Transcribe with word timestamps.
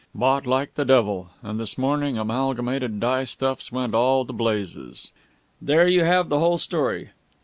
Bought 0.15 0.47
like 0.47 0.73
the 0.73 0.83
devil. 0.83 1.29
And 1.43 1.59
this 1.59 1.77
morning 1.77 2.17
Amalgamated 2.17 2.99
Dyestuffs 2.99 3.71
went 3.71 3.93
all 3.93 4.25
to 4.25 4.33
blazes. 4.33 5.11
There 5.61 5.87
you 5.87 6.03
have 6.05 6.27
the 6.27 6.39
whole 6.39 6.57
story!" 6.57 7.11